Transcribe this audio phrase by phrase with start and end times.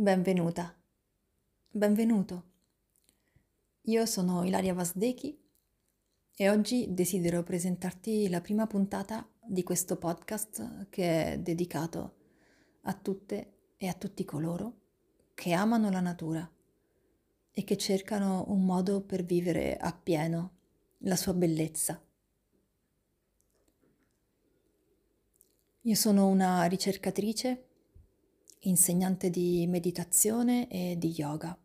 [0.00, 0.74] Benvenuta,
[1.68, 2.44] benvenuto.
[3.82, 5.38] Io sono Ilaria Vasdechi
[6.34, 12.14] e oggi desidero presentarti la prima puntata di questo podcast che è dedicato
[12.84, 14.78] a tutte e a tutti coloro
[15.34, 16.50] che amano la natura
[17.50, 20.52] e che cercano un modo per vivere appieno
[21.00, 22.02] la sua bellezza.
[25.82, 27.69] Io sono una ricercatrice
[28.60, 31.56] insegnante di meditazione e di yoga.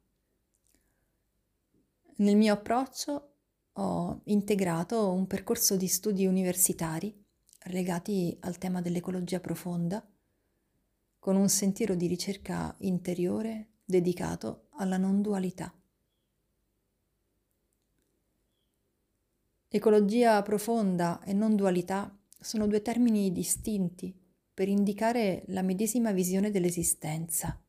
[2.18, 3.32] Nel mio approccio
[3.74, 7.14] ho integrato un percorso di studi universitari
[7.66, 10.06] legati al tema dell'ecologia profonda,
[11.20, 15.74] con un sentiero di ricerca interiore dedicato alla non dualità.
[19.68, 24.25] Ecologia profonda e non dualità sono due termini distinti
[24.56, 27.62] per indicare la medesima visione dell'esistenza.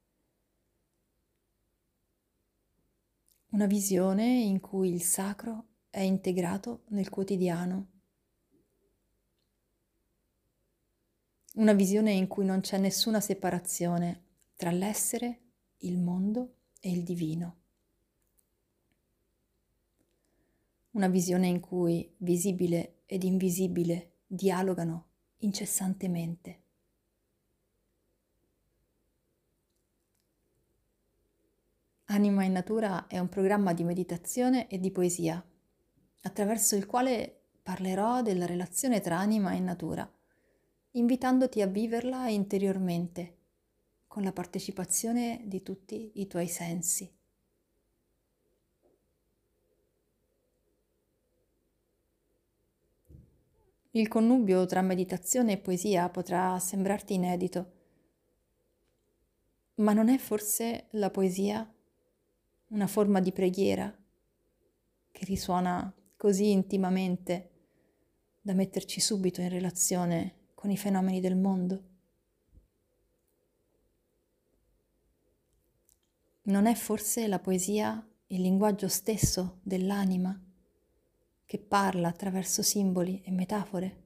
[3.48, 7.88] Una visione in cui il sacro è integrato nel quotidiano.
[11.54, 14.22] Una visione in cui non c'è nessuna separazione
[14.54, 15.40] tra l'essere,
[15.78, 17.56] il mondo e il divino.
[20.92, 26.65] Una visione in cui visibile ed invisibile dialogano incessantemente.
[32.08, 35.44] Anima in Natura è un programma di meditazione e di poesia,
[36.22, 40.08] attraverso il quale parlerò della relazione tra anima e natura,
[40.92, 43.38] invitandoti a viverla interiormente,
[44.06, 47.12] con la partecipazione di tutti i tuoi sensi.
[53.90, 57.72] Il connubio tra meditazione e poesia potrà sembrarti inedito,
[59.76, 61.68] ma non è forse la poesia
[62.68, 63.94] una forma di preghiera
[65.12, 67.50] che risuona così intimamente
[68.40, 71.84] da metterci subito in relazione con i fenomeni del mondo.
[76.42, 80.40] Non è forse la poesia il linguaggio stesso dell'anima
[81.44, 84.02] che parla attraverso simboli e metafore?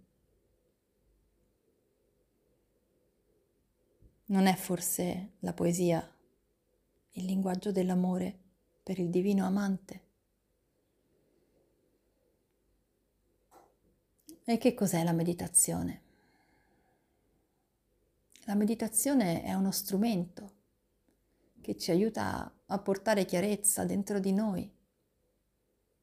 [4.26, 6.06] Non è forse la poesia
[7.12, 8.39] il linguaggio dell'amore
[8.90, 10.02] per il divino amante.
[14.42, 16.02] E che cos'è la meditazione?
[18.46, 20.54] La meditazione è uno strumento
[21.60, 24.68] che ci aiuta a portare chiarezza dentro di noi,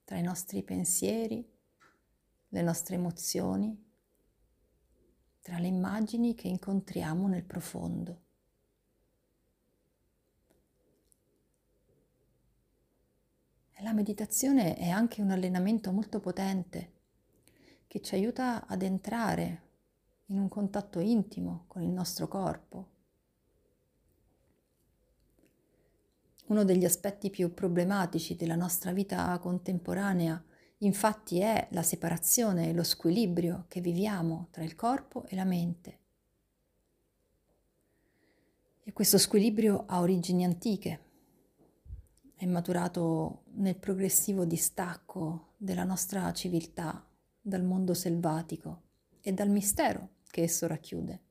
[0.06, 1.46] tra i nostri pensieri,
[2.48, 3.86] le nostre emozioni,
[5.42, 8.27] tra le immagini che incontriamo nel profondo.
[13.88, 16.92] La meditazione è anche un allenamento molto potente
[17.88, 19.62] che ci aiuta ad entrare
[20.26, 22.90] in un contatto intimo con il nostro corpo.
[26.48, 30.44] Uno degli aspetti più problematici della nostra vita contemporanea
[30.80, 36.00] infatti è la separazione e lo squilibrio che viviamo tra il corpo e la mente.
[38.84, 41.06] E questo squilibrio ha origini antiche
[42.38, 47.04] è maturato nel progressivo distacco della nostra civiltà
[47.42, 48.84] dal mondo selvatico
[49.22, 51.22] e dal mistero che esso racchiude.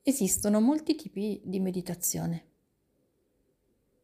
[0.00, 2.46] Esistono molti tipi di meditazione.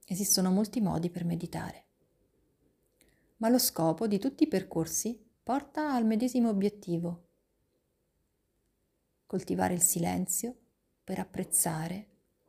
[0.05, 1.87] Esistono molti modi per meditare.
[3.39, 7.29] Ma lo scopo di tutti i percorsi porta al medesimo obiettivo,
[9.27, 10.57] coltivare il silenzio
[11.03, 12.09] per apprezzare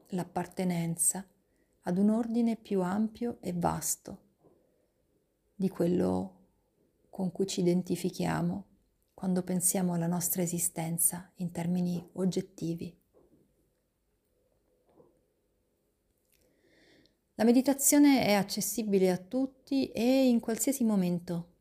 [0.09, 1.27] l'appartenenza
[1.81, 4.23] ad un ordine più ampio e vasto
[5.55, 6.31] di quello
[7.09, 8.65] con cui ci identifichiamo
[9.13, 12.95] quando pensiamo alla nostra esistenza in termini oggettivi.
[17.35, 21.54] La meditazione è accessibile a tutti e in qualsiasi momento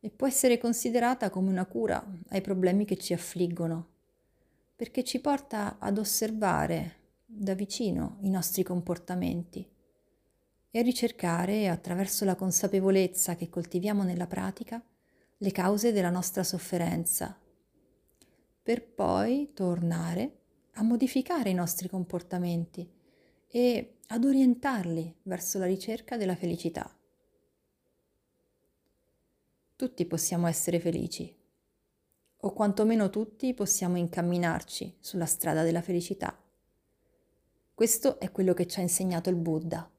[0.00, 3.88] e può essere considerata come una cura ai problemi che ci affliggono,
[4.74, 9.68] perché ci porta ad osservare da vicino i nostri comportamenti
[10.70, 14.82] e a ricercare, attraverso la consapevolezza che coltiviamo nella pratica,
[15.36, 17.38] le cause della nostra sofferenza,
[18.62, 20.38] per poi tornare
[20.74, 22.88] a modificare i nostri comportamenti
[23.48, 26.94] e ad orientarli verso la ricerca della felicità.
[29.80, 31.34] Tutti possiamo essere felici,
[32.40, 36.38] o quantomeno tutti possiamo incamminarci sulla strada della felicità.
[37.72, 39.90] Questo è quello che ci ha insegnato il Buddha.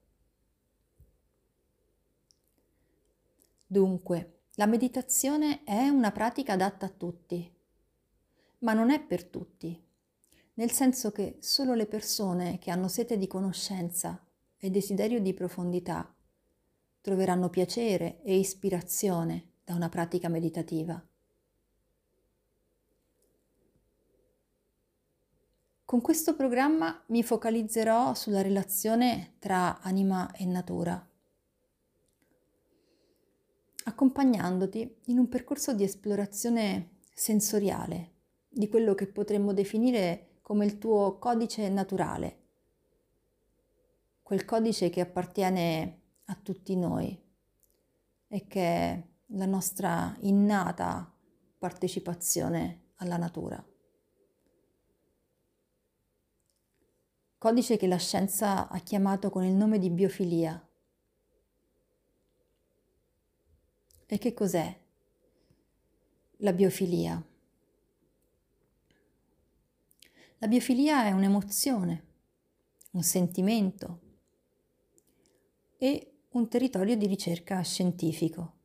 [3.66, 7.52] Dunque, la meditazione è una pratica adatta a tutti,
[8.60, 9.84] ma non è per tutti,
[10.54, 14.24] nel senso che solo le persone che hanno sete di conoscenza
[14.60, 16.14] e desiderio di profondità
[17.02, 21.02] troveranno piacere e ispirazione da una pratica meditativa.
[25.86, 31.06] Con questo programma mi focalizzerò sulla relazione tra anima e natura
[33.84, 38.12] accompagnandoti in un percorso di esplorazione sensoriale
[38.48, 42.40] di quello che potremmo definire come il tuo codice naturale,
[44.22, 47.20] quel codice che appartiene a tutti noi
[48.28, 51.14] e che la nostra innata
[51.58, 53.64] partecipazione alla natura.
[57.38, 60.64] Codice che la scienza ha chiamato con il nome di biofilia
[64.14, 64.78] E che cos'è
[66.40, 67.26] la biofilia?
[70.40, 72.06] La biofilia è un'emozione,
[72.92, 74.02] un sentimento
[75.78, 78.61] e un territorio di ricerca scientifico.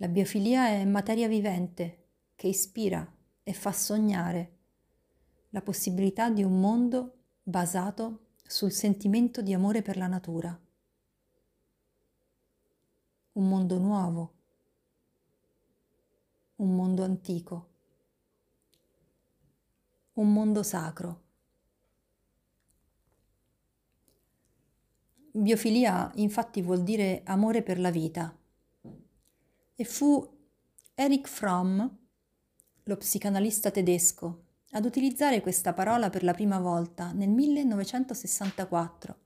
[0.00, 3.04] La biofilia è materia vivente che ispira
[3.42, 4.58] e fa sognare
[5.48, 10.56] la possibilità di un mondo basato sul sentimento di amore per la natura.
[13.32, 14.34] Un mondo nuovo,
[16.56, 17.68] un mondo antico,
[20.12, 21.22] un mondo sacro.
[25.32, 28.37] Biofilia infatti vuol dire amore per la vita
[29.80, 30.28] e fu
[30.96, 31.80] Erich Fromm,
[32.82, 39.18] lo psicanalista tedesco, ad utilizzare questa parola per la prima volta nel 1964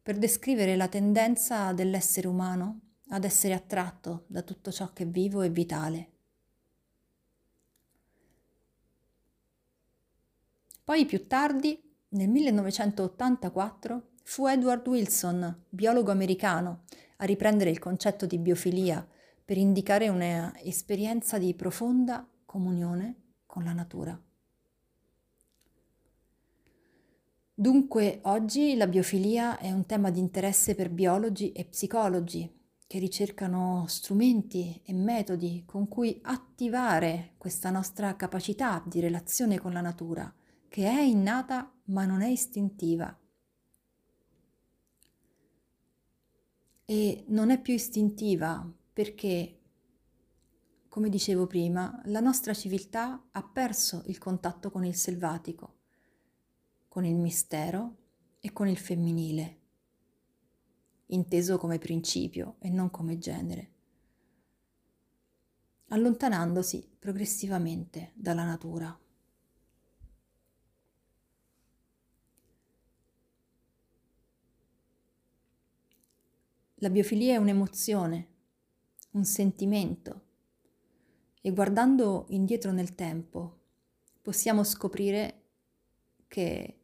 [0.00, 5.42] per descrivere la tendenza dell'essere umano ad essere attratto da tutto ciò che è vivo
[5.42, 6.10] e vitale.
[10.84, 16.84] Poi più tardi, nel 1984, fu Edward Wilson, biologo americano,
[17.16, 19.04] a riprendere il concetto di biofilia
[19.44, 24.18] per indicare un'esperienza di profonda comunione con la natura.
[27.56, 32.50] Dunque oggi la biofilia è un tema di interesse per biologi e psicologi
[32.86, 39.80] che ricercano strumenti e metodi con cui attivare questa nostra capacità di relazione con la
[39.80, 40.32] natura,
[40.68, 43.16] che è innata ma non è istintiva.
[46.86, 49.60] E non è più istintiva perché,
[50.88, 55.82] come dicevo prima, la nostra civiltà ha perso il contatto con il selvatico
[56.94, 57.96] con il mistero
[58.38, 59.62] e con il femminile,
[61.06, 63.72] inteso come principio e non come genere,
[65.88, 68.96] allontanandosi progressivamente dalla natura.
[76.74, 78.33] La biofilia è un'emozione,
[79.14, 80.22] un sentimento
[81.40, 83.60] e guardando indietro nel tempo
[84.22, 85.42] possiamo scoprire
[86.26, 86.78] che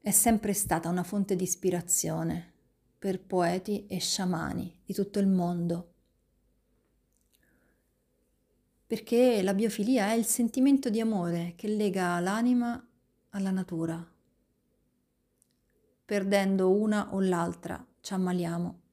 [0.00, 2.52] è sempre stata una fonte di ispirazione
[2.98, 5.92] per poeti e sciamani di tutto il mondo.
[8.86, 12.82] Perché la biofilia è il sentimento di amore che lega l'anima
[13.30, 14.02] alla natura.
[16.04, 18.87] Perdendo una o l'altra ci ammaliamo.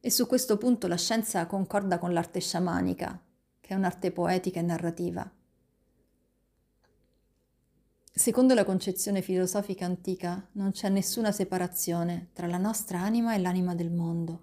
[0.00, 3.20] E su questo punto la scienza concorda con l'arte sciamanica,
[3.60, 5.30] che è un'arte poetica e narrativa.
[8.18, 13.74] Secondo la concezione filosofica antica non c'è nessuna separazione tra la nostra anima e l'anima
[13.74, 14.42] del mondo.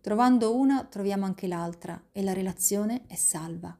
[0.00, 3.76] Trovando una troviamo anche l'altra e la relazione è salva.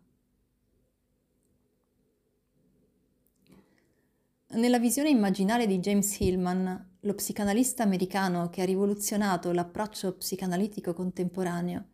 [4.51, 11.85] Nella visione immaginale di James Hillman, lo psicanalista americano che ha rivoluzionato l'approccio psicanalitico contemporaneo,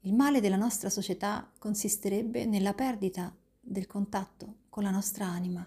[0.00, 5.66] il male della nostra società consisterebbe nella perdita del contatto con la nostra anima.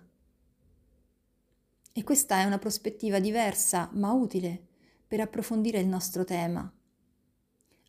[1.91, 4.65] E questa è una prospettiva diversa ma utile
[5.07, 6.71] per approfondire il nostro tema,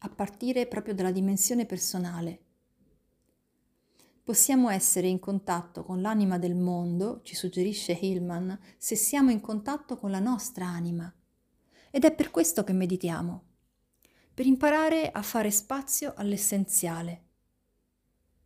[0.01, 2.47] a partire proprio dalla dimensione personale.
[4.29, 9.97] Possiamo essere in contatto con l'anima del mondo, ci suggerisce Hillman, se siamo in contatto
[9.97, 11.11] con la nostra anima.
[11.91, 13.45] Ed è per questo che meditiamo,
[14.35, 17.23] per imparare a fare spazio all'essenziale,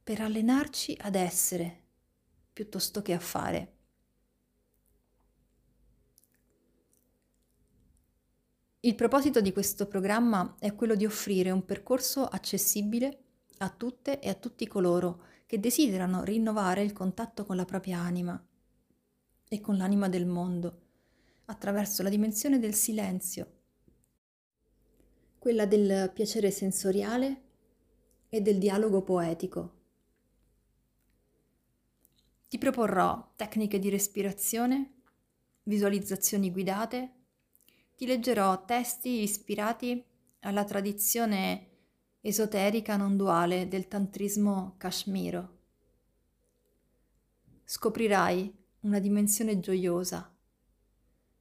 [0.05, 1.83] per allenarci ad essere
[2.53, 3.77] piuttosto che a fare.
[8.79, 13.19] Il proposito di questo programma è quello di offrire un percorso accessibile
[13.59, 18.43] a tutte e a tutti coloro che desiderano rinnovare il contatto con la propria anima
[19.51, 20.81] e con l'anima del mondo
[21.45, 23.53] attraverso la dimensione del silenzio,
[25.39, 27.43] quella del piacere sensoriale
[28.31, 29.81] e del dialogo poetico.
[32.49, 35.03] Ti proporrò tecniche di respirazione,
[35.65, 37.13] visualizzazioni guidate,
[37.95, 40.03] ti leggerò testi ispirati
[40.41, 41.72] alla tradizione
[42.25, 45.59] esoterica non duale del tantrismo kashmiro.
[47.65, 50.33] Scoprirai una dimensione gioiosa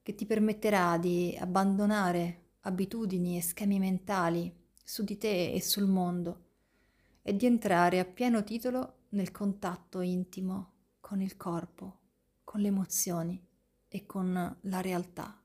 [0.02, 4.52] che ti permetterà di abbandonare abitudini e schemi mentali
[4.84, 6.46] su di te e sul mondo
[7.22, 12.00] e di entrare a pieno titolo nel contatto intimo con il corpo,
[12.44, 13.40] con le emozioni
[13.88, 15.40] e con la realtà.